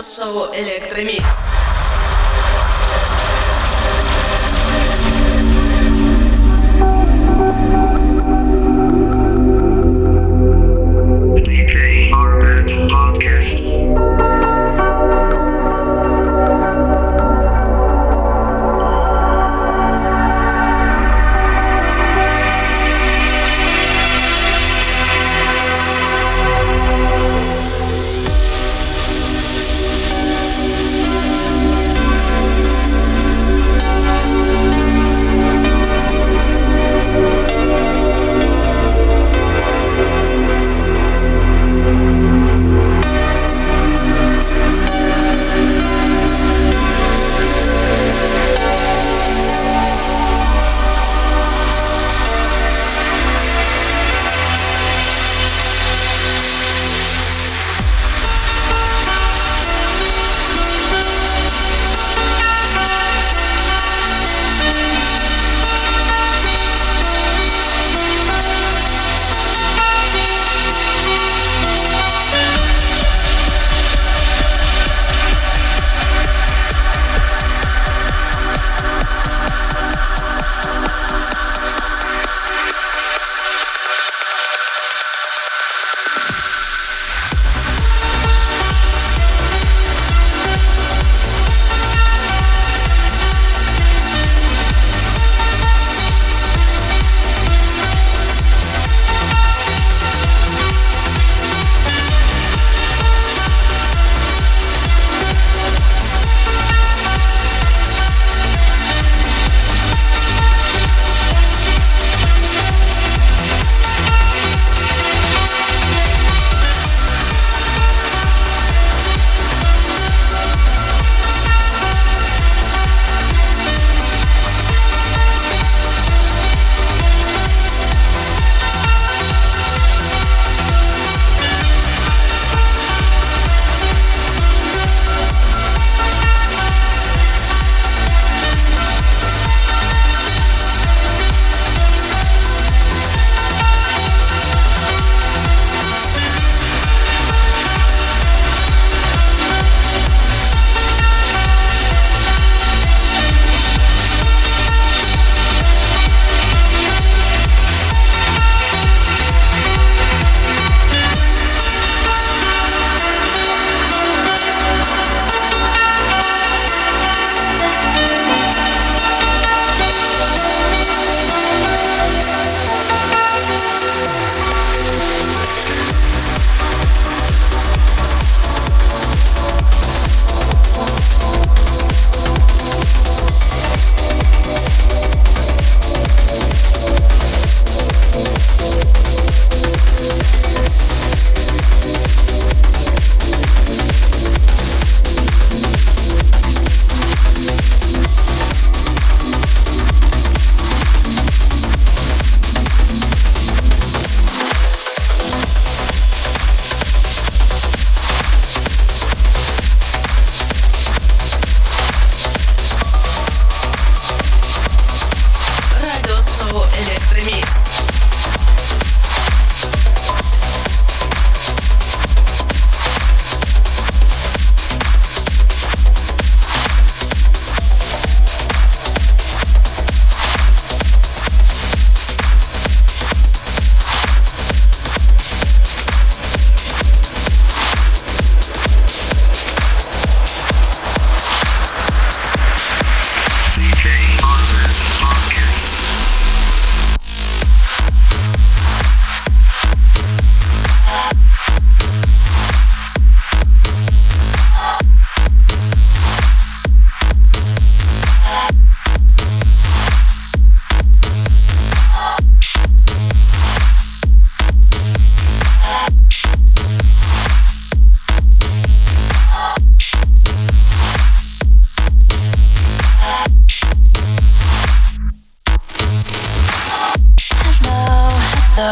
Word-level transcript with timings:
радиошоу 0.00 0.54
Электромикс. 0.54 1.59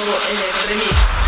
Electromix. 0.00 1.27